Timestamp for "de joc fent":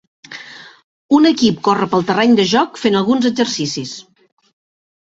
2.41-2.99